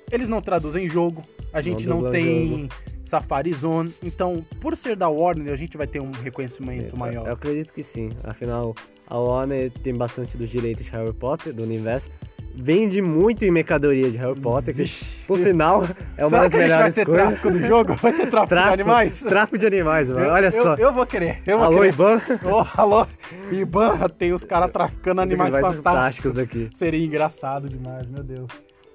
[0.09, 2.67] eles não traduzem jogo, a gente não, não tem jogo.
[3.03, 3.93] Safari Zone.
[4.01, 7.27] Então, por ser da Warner, a gente vai ter um reconhecimento é, maior.
[7.27, 8.11] Eu acredito que sim.
[8.23, 8.73] Afinal,
[9.05, 12.09] a Warner tem bastante dos direitos de Harry Potter, do universo.
[12.55, 14.85] Vende muito em mercadoria de Harry Potter, que,
[15.27, 15.83] por sinal,
[16.17, 17.23] é uma Será das que gente vai melhores ter coisas.
[17.27, 17.93] tráfico no jogo?
[17.95, 19.21] Vai ter tráfico, de animais?
[19.23, 20.19] Tráfico de animais, mano.
[20.21, 20.75] Eu- Olha eu- só.
[20.75, 21.41] Eu, vou querer.
[21.45, 21.93] Eu vou Alô, querer.
[21.93, 22.21] Iban.
[22.43, 23.07] Ô, alô,
[23.51, 26.33] Iban, tem os caras traficando animais Animais fantásticos.
[26.33, 26.69] fantásticos aqui.
[26.75, 28.47] Seria engraçado demais, meu Deus.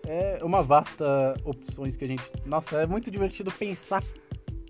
[0.06, 2.22] É uma vasta opções que a gente.
[2.46, 4.02] Nossa, é muito divertido pensar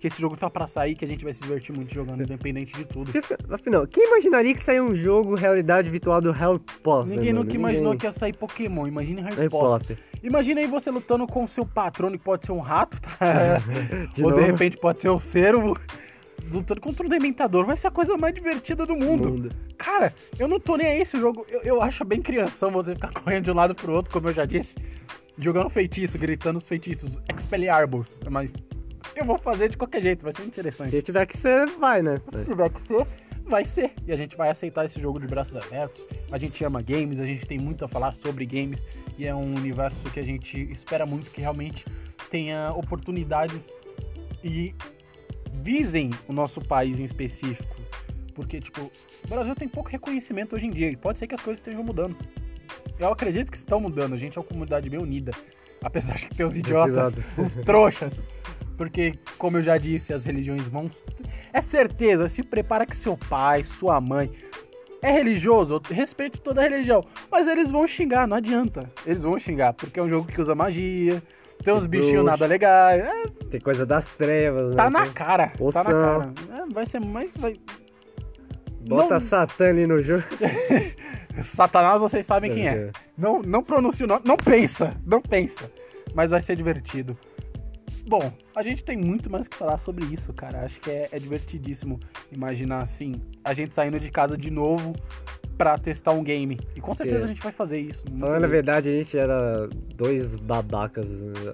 [0.00, 2.74] que esse jogo tá pra sair, que a gente vai se divertir muito jogando, independente
[2.74, 3.11] de tudo.
[3.50, 7.08] Afinal, quem imaginaria que sairia um jogo realidade virtual do Harry Potter?
[7.11, 7.44] Ninguém mano?
[7.44, 7.98] nunca imaginou Ninguém.
[7.98, 8.87] que ia sair Pokémon.
[8.87, 9.96] Imagine Harry, Harry Potter.
[9.96, 9.98] Potter.
[10.22, 13.16] Imagina aí você lutando com o seu patrono, que pode ser um rato, tá?
[14.14, 14.52] De Ou de novo.
[14.52, 15.76] repente pode ser um cervo.
[16.50, 17.66] Lutando contra um dementador.
[17.66, 19.28] Vai ser a coisa mais divertida do mundo.
[19.28, 19.50] Mundo.
[19.76, 21.44] Cara, eu não tô nem aí esse jogo.
[21.48, 24.32] Eu, eu acho bem crianção você ficar correndo de um lado pro outro, como eu
[24.32, 24.74] já disse.
[25.37, 27.18] Jogando feitiço, gritando os feitiços.
[27.28, 28.18] Expelliarmus.
[28.30, 28.54] Mas
[29.16, 30.90] eu vou fazer de qualquer jeito, vai ser interessante.
[30.90, 32.20] Se tiver que ser, vai, né?
[32.32, 33.06] Se tiver que ser,
[33.44, 33.92] vai ser.
[34.06, 36.06] E a gente vai aceitar esse jogo de braços abertos.
[36.30, 38.84] A gente ama games, a gente tem muito a falar sobre games.
[39.16, 41.84] E é um universo que a gente espera muito que realmente
[42.30, 43.62] tenha oportunidades
[44.44, 44.74] e
[45.52, 47.76] visem o nosso país em específico.
[48.34, 48.92] Porque, tipo,
[49.24, 50.90] o Brasil tem pouco reconhecimento hoje em dia.
[50.90, 52.16] E pode ser que as coisas estejam mudando.
[52.98, 54.14] Eu acredito que estão mudando.
[54.14, 55.32] A gente é uma comunidade bem unida.
[55.82, 57.56] Apesar de tem os idiotas, idiotas.
[57.56, 58.26] os trouxas.
[58.78, 60.88] Porque, como eu já disse, as religiões vão.
[61.52, 64.30] É certeza, se prepara que seu pai, sua mãe
[65.02, 67.04] é religioso, eu respeito toda a religião.
[67.30, 68.90] Mas eles vão xingar, não adianta.
[69.04, 71.20] Eles vão xingar, porque é um jogo que usa magia.
[71.62, 73.04] Tem uns bichinhos nada legais.
[73.04, 75.00] É, Tem coisa das trevas, tá né?
[75.00, 75.48] na cara.
[75.48, 75.82] Tá na Poção.
[75.82, 76.32] cara.
[76.62, 77.32] É, vai ser mais.
[77.36, 77.54] Vai...
[78.86, 80.22] Bota Não- Satã ali no jogo.
[81.44, 82.74] Satanás, vocês sabem quem é.
[82.74, 82.90] É.
[83.16, 84.22] Não, não pronuncia o nome.
[84.24, 84.96] Não pensa.
[85.04, 85.70] Não pensa.
[86.14, 87.16] Mas vai ser divertido.
[88.09, 90.62] Bom, a gente tem muito mais o que falar sobre isso, cara.
[90.64, 92.01] Acho que é, é divertidíssimo
[92.33, 94.94] imaginar assim, a gente saindo de casa de novo
[95.59, 96.59] pra testar um game.
[96.75, 97.25] E com certeza É.
[97.25, 98.05] a gente vai fazer isso.
[98.07, 98.49] Falando a louco.
[98.49, 101.11] verdade, a gente era dois babacas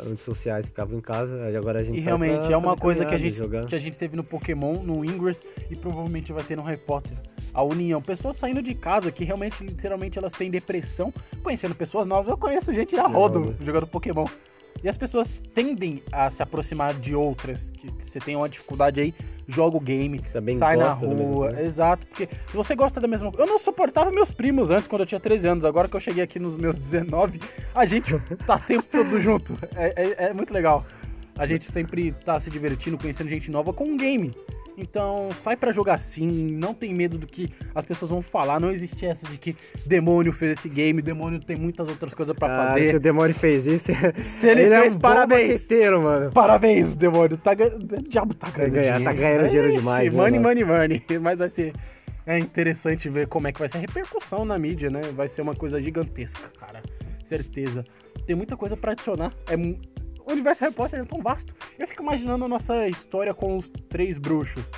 [0.06, 3.14] antissociais que ficavam em casa, e agora a gente E realmente é uma coisa que
[3.14, 3.64] a, gente, jogar.
[3.66, 7.12] que a gente teve no Pokémon, no Ingress e provavelmente vai ter no Harry Potter.
[7.52, 8.02] A união.
[8.02, 11.12] Pessoas saindo de casa que realmente, literalmente, elas têm depressão,
[11.42, 12.28] conhecendo pessoas novas.
[12.28, 13.56] Eu conheço gente a rodo Rodo.
[13.64, 14.26] jogando Pokémon.
[14.82, 19.14] E as pessoas tendem a se aproximar de outras, que, você tem uma dificuldade aí,
[19.48, 21.60] joga o game, Também sai na rua.
[21.60, 23.42] Exato, porque se você gosta da mesma coisa.
[23.44, 25.64] Eu não suportava meus primos antes, quando eu tinha 13 anos.
[25.64, 27.40] Agora que eu cheguei aqui nos meus 19,
[27.74, 28.12] a gente
[28.46, 29.56] tá tempo todo junto.
[29.74, 30.84] É, é- é muito legal.
[31.36, 34.32] A gente sempre tá se divertindo, conhecendo gente nova com um game.
[34.76, 38.58] Então, sai pra jogar sim, não tem medo do que as pessoas vão falar.
[38.58, 39.56] Não existe essa de que
[39.86, 42.90] demônio fez esse game, demônio tem muitas outras coisas pra Ah, fazer.
[42.90, 45.48] se o Demônio fez isso, Se ele é fez, um parabéns.
[45.50, 46.30] marqueteiro, mano.
[46.32, 47.36] Parabéns, demônio.
[47.36, 47.52] Tá.
[47.52, 49.04] O diabo tá ganhando ganhar, dinheiro.
[49.04, 50.48] tá ganhando dinheiro Ixi, demais, né, Money, nossa.
[50.48, 51.02] money, money.
[51.22, 51.72] Mas vai ser.
[52.26, 55.02] É interessante ver como é que vai ser a repercussão na mídia, né?
[55.14, 56.82] Vai ser uma coisa gigantesca, cara.
[57.26, 57.84] Certeza.
[58.26, 59.30] Tem muita coisa pra adicionar.
[59.48, 59.56] É,
[60.26, 61.54] o universo Harry Potter é tão vasto.
[61.78, 64.70] Eu fico imaginando a nossa história com os três bruxos.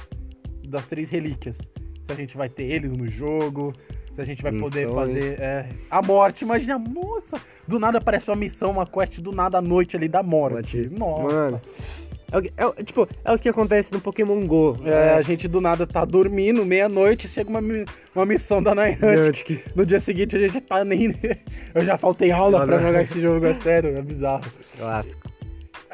[0.69, 1.57] Das três relíquias.
[1.59, 3.73] Se a gente vai ter eles no jogo.
[4.15, 5.09] Se a gente vai poder Missões.
[5.13, 5.41] fazer.
[5.41, 6.43] é, a morte.
[6.43, 7.39] Imagina, moça.
[7.69, 10.89] Do nada aparece uma missão, uma quest do nada à noite ali da morte.
[10.91, 11.23] Nossa.
[11.35, 11.61] Mano.
[12.33, 14.77] É, o que- é tipo, é o que acontece no Pokémon GO.
[14.85, 17.61] É, a gente do nada tá dormindo, meia-noite, chega uma,
[18.15, 19.01] uma missão da Niantic.
[19.03, 19.63] Niantic.
[19.77, 21.15] No dia seguinte a gente tá nem.
[21.73, 22.83] Eu já faltei aula Não, pra não.
[22.87, 24.43] jogar esse jogo, é sério, é bizarro.
[24.77, 25.29] Clássico.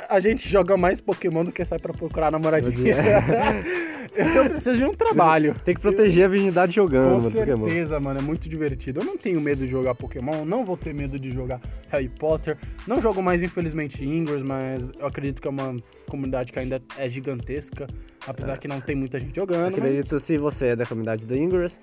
[0.08, 2.94] A gente joga mais Pokémon do que sai pra procurar namoradinha.
[4.14, 5.54] Eu preciso de um trabalho.
[5.64, 9.00] Tem que proteger a virgindade jogando, Com certeza, mano, é muito divertido.
[9.00, 12.58] Eu não tenho medo de jogar Pokémon, não vou ter medo de jogar Harry Potter.
[12.86, 15.74] Não jogo mais, infelizmente, Ingress, mas eu acredito que é uma
[16.12, 17.86] comunidade que ainda é gigantesca,
[18.26, 19.72] apesar que não tem muita gente jogando.
[19.72, 21.80] mas- Acredito se você é da comunidade do Ingress.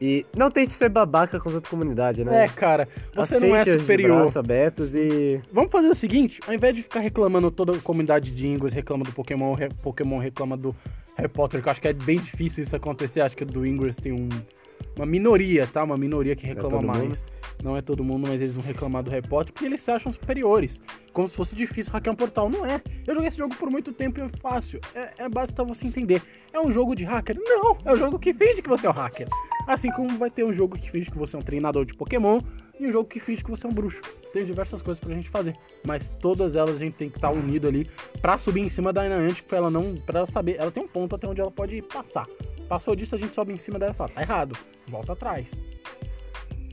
[0.00, 2.44] E não tente ser babaca com outra comunidade, né?
[2.44, 4.16] É, cara, você não é superior.
[4.18, 5.40] braços abertos e.
[5.52, 9.04] Vamos fazer o seguinte, ao invés de ficar reclamando toda a comunidade de Ingress reclama
[9.04, 10.74] do Pokémon, re- Pokémon reclama do
[11.16, 14.00] Harry Potter, que eu acho que é bem difícil isso acontecer, acho que do Ingress
[14.00, 14.28] tem um,
[14.96, 15.82] uma minoria, tá?
[15.82, 17.02] Uma minoria que reclama todo mais.
[17.02, 17.18] mundo.
[17.62, 20.80] Não é todo mundo, mas eles vão reclamar do Potter porque eles se acham superiores.
[21.12, 22.48] Como se fosse difícil hackear um portal.
[22.48, 22.80] Não é.
[23.06, 24.80] Eu joguei esse jogo por muito tempo e é fácil.
[24.94, 26.22] É, é basta você entender.
[26.52, 27.36] É um jogo de hacker?
[27.38, 27.76] Não.
[27.84, 29.28] É um jogo que finge que você é um hacker.
[29.66, 32.40] Assim como vai ter um jogo que finge que você é um treinador de Pokémon
[32.80, 34.00] e um jogo que finge que você é um bruxo.
[34.32, 35.54] Tem diversas coisas pra gente fazer.
[35.86, 37.88] Mas todas elas a gente tem que estar unido ali
[38.22, 39.94] pra subir em cima da Niantic pra ela não.
[39.96, 40.56] para ela saber.
[40.58, 42.26] Ela tem um ponto até onde ela pode passar.
[42.68, 44.56] Passou disso, a gente sobe em cima dela e fala, tá errado.
[44.88, 45.48] Volta atrás.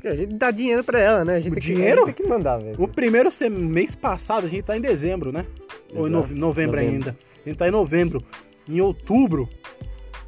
[0.06, 1.36] A gente dá dinheiro pra ela, né?
[1.36, 2.06] A gente O tem que- dinheiro?
[2.06, 2.82] gente tem que mandar, velho.
[2.82, 5.46] O primeiro sem- mês passado, a gente tá em dezembro, né?
[5.93, 6.39] Ou em nove- Exato.
[6.39, 6.80] novembro, Novembro.
[7.10, 7.17] ainda.
[7.46, 8.24] A gente tá em novembro.
[8.70, 9.50] Em outubro,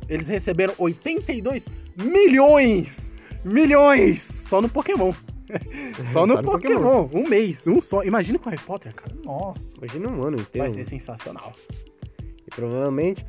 [0.10, 1.66] eles receberam 82
[1.96, 3.12] milhões!
[3.46, 4.22] Milhões!
[4.50, 5.14] Só no Pokémon.
[6.08, 7.08] Só no no Pokémon.
[7.14, 8.04] Um mês, um só.
[8.04, 9.14] Imagina com Harry Potter, cara.
[9.24, 9.60] Nossa.
[9.78, 10.68] Imagina um ano inteiro.
[10.68, 11.54] Vai ser sensacional.
[12.46, 13.26] E provavelmente,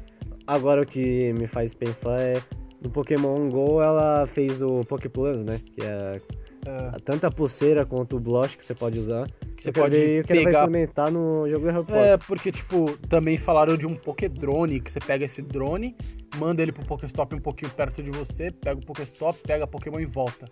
[0.46, 2.40] agora o que me faz pensar é
[2.82, 5.60] no Pokémon GO ela fez o Poké Plus, né?
[5.74, 6.20] Que é
[6.66, 9.26] É, tanto a pulseira quanto o blush que você pode usar.
[9.56, 10.64] que você pode ver pegar.
[10.64, 12.02] implementar no jogo do Harry Potter.
[12.02, 15.96] É, porque, tipo, também falaram de um Pokédrone, que você pega esse drone,
[16.36, 20.04] manda ele pro Pokéstop um pouquinho perto de você, pega o Pokéstop, pega Pokémon e
[20.06, 20.46] volta.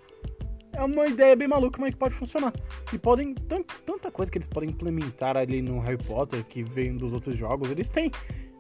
[0.78, 2.52] É uma ideia bem maluca, mas que pode funcionar.
[2.92, 3.34] E podem.
[3.34, 7.36] tan- Tanta coisa que eles podem implementar ali no Harry Potter, que vem dos outros
[7.36, 8.12] jogos, eles têm.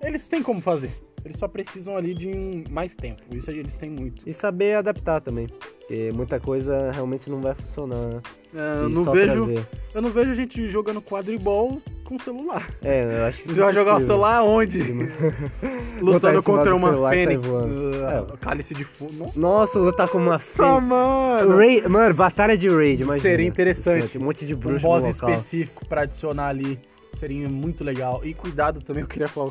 [0.02, 0.90] Eles têm como fazer.
[1.24, 3.22] Eles só precisam ali de um, mais tempo.
[3.32, 4.22] Isso eles têm muito.
[4.26, 5.46] E saber adaptar também.
[5.46, 7.96] Porque muita coisa realmente não vai funcionar.
[7.96, 8.20] né?
[8.54, 9.66] É, eu, não vejo, trazer.
[9.94, 12.70] eu não vejo gente jogando quadribol com celular.
[12.82, 14.78] É, eu acho que Você vai jogar o celular onde?
[16.00, 17.46] Lutando contra uma fênix.
[17.46, 19.32] uh, Cálice de fogo.
[19.36, 20.82] Nossa, lutar como uma Nossa, fênix.
[20.84, 21.56] mano!
[21.56, 23.22] Raid, mano, batalha de raid, imagina.
[23.22, 24.18] Seria interessante.
[24.18, 25.30] Um monte de Um bruxo boss no local.
[25.30, 26.78] específico pra adicionar ali.
[27.18, 28.20] Seria muito legal.
[28.24, 29.50] E cuidado também, eu queria falar.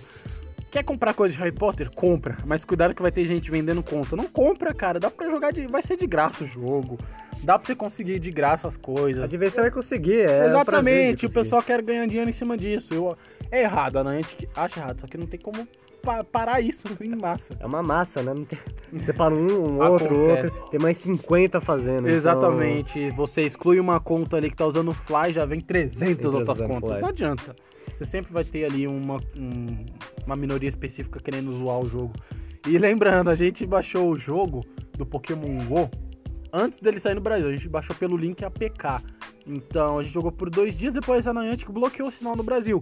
[0.71, 1.89] Quer comprar coisa de Harry Potter?
[1.95, 2.38] Compra.
[2.45, 4.15] Mas cuidado que vai ter gente vendendo conta.
[4.15, 4.99] Não compra, cara.
[4.99, 5.65] Dá pra jogar de.
[5.65, 6.97] Vai ser de graça o jogo.
[7.43, 9.23] Dá pra você conseguir de graça as coisas.
[9.23, 10.43] A diversão vai conseguir, é.
[10.43, 11.34] o Exatamente, o conseguir.
[11.34, 12.93] pessoal quer ganhar dinheiro em cima disso.
[12.93, 13.15] Eu,
[13.51, 14.12] é errado, né?
[14.12, 15.65] A gente acha errado, só que não tem como
[16.01, 17.56] pa- parar isso em massa.
[17.60, 18.34] É uma massa, né?
[18.34, 18.58] Não tem...
[18.91, 20.51] Você para um, um outro, outro.
[20.69, 22.08] Tem mais 50 fazendo.
[22.08, 23.10] então- Exatamente.
[23.12, 26.58] Você exclui uma conta ali que tá usando o Fly, já vem 300 Tem outras
[26.58, 26.89] 300 contas.
[26.89, 27.01] Fly.
[27.01, 27.56] Não adianta.
[27.97, 29.86] Você sempre vai ter ali uma, um-
[30.25, 32.13] uma minoria específica querendo zoar o jogo.
[32.67, 34.65] E lembrando, a gente baixou o jogo
[34.97, 35.89] do Pokémon GO
[36.51, 37.47] antes dele sair no Brasil.
[37.47, 39.01] A gente baixou pelo link APK.
[39.45, 42.81] Então a gente jogou por dois dias, depois a Niantic bloqueou o sinal no Brasil.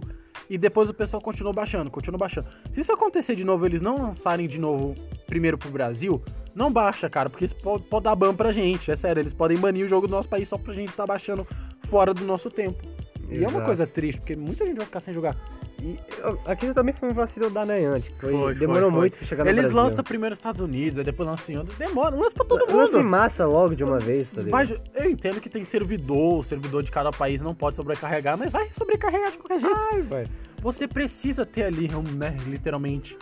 [0.50, 2.48] E depois o pessoal continuou baixando, continuou baixando.
[2.72, 4.94] Se isso acontecer de novo, eles não lançarem de novo
[5.26, 6.22] primeiro pro Brasil,
[6.54, 8.90] não baixa, cara, porque isso pode, pode dar ban pra gente.
[8.90, 11.46] É sério, eles podem banir o jogo do nosso país só pra gente tá baixando
[11.86, 12.82] fora do nosso tempo.
[13.28, 15.36] E é uma coisa triste, porque muita gente vai ficar sem jogar.
[15.82, 15.98] E
[16.46, 18.12] aquilo também foi um vacilo da Niantic.
[18.18, 19.00] Foi, Foi, demorou foi.
[19.00, 19.76] muito pra chegar no Eles Brasil.
[19.82, 21.74] lançam primeiro nos Estados Unidos, aí depois lançam em outro.
[21.76, 22.76] Demora, lança pra todo mundo.
[22.76, 26.42] Lança em massa logo de uma vez, tá Vai- eu entendo que tem servidor, o
[26.42, 29.76] servidor de cada país não pode sobrecarregar, mas vai sobrecarregar de qualquer jeito.
[29.92, 30.26] Ai, vai.
[30.62, 33.16] Você precisa ter ali, né, literalmente.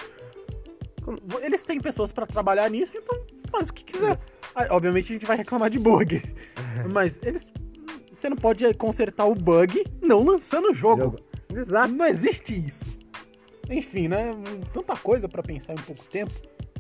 [1.43, 4.19] Eles têm pessoas pra trabalhar nisso, então faz o que quiser.
[4.71, 6.23] Obviamente a gente vai reclamar de bug,
[6.93, 7.47] mas eles.
[8.24, 11.02] Você não pode consertar o bug não lançando o jogo.
[11.02, 11.18] Jogo.
[11.54, 11.92] Exato.
[11.92, 12.82] Não existe isso.
[13.68, 14.30] Enfim, né?
[14.72, 16.32] Tanta coisa pra pensar em pouco tempo.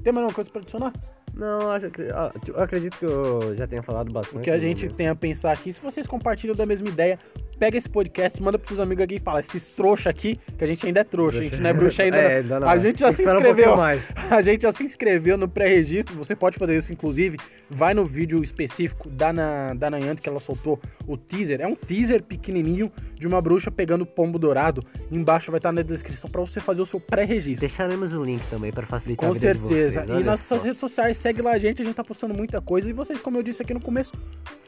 [0.02, 0.90] Tem mais alguma coisa pra adicionar?
[1.34, 2.00] Não, acho que.
[2.04, 4.38] ah, eu acredito que eu já tenha falado bastante.
[4.38, 4.96] O que a gente momento.
[4.96, 7.18] tem a pensar aqui, se vocês compartilham da mesma ideia,
[7.54, 10.66] pega esse podcast, manda pros seus amigos aqui e fala, esses trouxa aqui, que a
[10.66, 12.14] gente ainda é trouxa, a gente não é bruxa ainda.
[12.24, 12.68] É, não.
[12.68, 12.80] A é.
[12.80, 13.54] gente já Tem se um inscreveu.
[13.54, 14.08] pouquinho mais.
[14.30, 17.36] A gente já se inscreveu no pré-registro, você pode fazer isso, inclusive,
[17.68, 21.60] vai no vídeo específico da, na, da Nayante que ela soltou o teaser.
[21.60, 22.90] É um teaser pequenininho
[23.24, 24.84] de uma bruxa pegando pombo dourado.
[25.10, 27.60] Embaixo vai estar na descrição pra você fazer o seu pré-registro.
[27.66, 30.02] Deixaremos o link também para facilitar Com a vida de certeza.
[30.02, 30.20] vocês.
[30.20, 30.54] e nas só.
[30.54, 32.88] suas redes sociais, segue lá a gente, a gente tá postando muita coisa.
[32.88, 34.12] E vocês, como eu disse aqui no começo,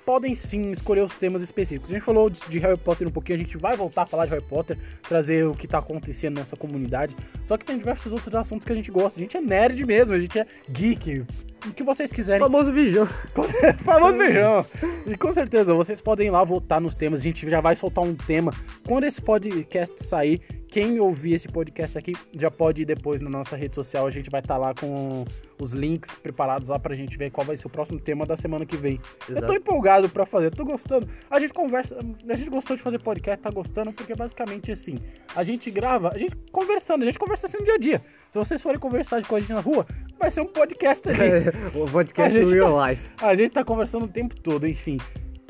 [0.06, 1.90] podem sim escolher os temas específicos.
[1.90, 4.24] A gente falou de de Harry Potter um pouquinho, a gente vai voltar a falar
[4.24, 7.14] de Harry Potter, trazer o que tá acontecendo nessa comunidade.
[7.46, 9.18] Só que tem diversos outros assuntos que a gente gosta.
[9.18, 11.24] A gente é nerd mesmo, a gente é geek.
[11.66, 12.40] O que vocês quiserem.
[12.40, 13.06] Famoso Vigião.
[13.84, 14.64] Famoso beijão.
[15.06, 17.20] E com certeza, vocês podem ir lá votar nos temas.
[17.20, 18.52] A gente já vai soltar um tema.
[18.86, 23.56] Quando esse podcast sair, quem ouvir esse podcast aqui já pode ir depois na nossa
[23.56, 24.06] rede social.
[24.06, 25.24] A gente vai estar lá com
[25.60, 28.66] os links preparados lá pra gente ver qual vai ser o próximo tema da semana
[28.66, 29.00] que vem.
[29.28, 29.54] Eu tô Exato.
[29.54, 31.08] empolgado pra fazer, tô gostando.
[31.30, 31.96] A gente conversa,
[32.28, 34.98] a gente gostou de fazer podcast, tá gostando, porque basicamente assim,
[35.34, 38.02] a gente grava, a gente conversando, a gente conversa assim no dia a dia.
[38.36, 39.86] Se vocês forem conversar com a gente na rua,
[40.18, 41.48] vai ser um podcast ali.
[41.74, 43.02] o podcast A gente Real tá- Life.
[43.22, 44.98] A gente tá conversando o tempo todo, enfim.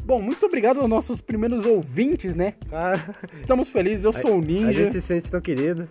[0.04, 2.54] Bom, muito obrigado aos nossos primeiros ouvintes, né?
[2.70, 5.88] Cara, Estamos felizes, eu sou o a Ninja, gente se sente tão querido.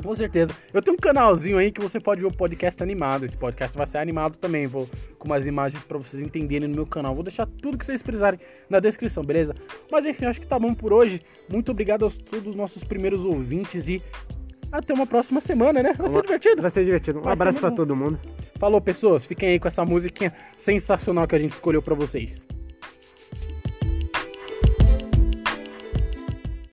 [0.00, 0.52] com certeza.
[0.72, 3.24] Eu tenho um canalzinho aí que você pode ver o podcast animado.
[3.26, 6.86] Esse podcast vai ser animado também, vou com umas imagens pra vocês entenderem no meu
[6.86, 7.12] canal.
[7.12, 8.38] Vou deixar tudo que vocês precisarem
[8.70, 9.52] na descrição, beleza?
[9.90, 11.20] Mas enfim, acho que tá bom por hoje.
[11.50, 14.00] Muito obrigado aos todos os nossos primeiros ouvintes e
[14.70, 15.92] até uma próxima semana, né?
[15.94, 16.62] Vai ser divertido.
[16.62, 17.18] Vai ser divertido.
[17.18, 17.74] Um Vai abraço bom.
[17.74, 18.18] todo mundo.
[18.58, 19.24] Falou, pessoas.
[19.24, 22.46] Fiquem aí com essa musiquinha sensacional que a gente escolheu pra vocês.